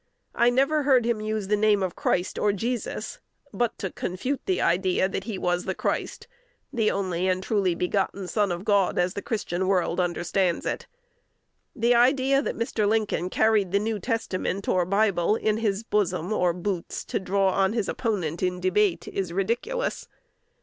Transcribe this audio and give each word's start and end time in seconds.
I 0.33 0.49
never 0.49 0.81
heard 0.81 1.05
him 1.05 1.21
use 1.21 1.47
the 1.47 1.55
name 1.55 1.83
of 1.83 1.95
Christ 1.95 2.39
or 2.39 2.51
Jesus 2.51 3.19
but 3.53 3.77
to 3.77 3.91
confute 3.91 4.41
the 4.47 4.59
idea 4.59 5.07
that 5.07 5.25
he 5.25 5.37
was 5.37 5.65
the 5.65 5.75
Christ, 5.75 6.27
the 6.73 6.89
only 6.89 7.27
and 7.27 7.43
truly 7.43 7.75
begotten 7.75 8.27
Son 8.27 8.51
of 8.51 8.65
God, 8.65 8.97
as 8.97 9.13
the 9.13 9.21
Christian 9.21 9.67
world 9.67 9.99
understands 9.99 10.65
it. 10.65 10.87
The 11.75 11.93
idea 11.93 12.41
that 12.41 12.57
Mr. 12.57 12.87
Lincoln 12.87 13.29
carried 13.29 13.71
the 13.71 13.77
New 13.77 13.99
Testament 13.99 14.67
or 14.67 14.85
Bible 14.87 15.35
in 15.35 15.57
his 15.57 15.83
bosom 15.83 16.33
or 16.33 16.51
boots, 16.51 17.05
to 17.05 17.19
draw 17.19 17.51
on 17.51 17.73
his 17.73 17.87
opponent 17.87 18.41
in 18.41 18.59
debate, 18.59 19.07
is 19.07 19.31
ridiculous. 19.31 20.07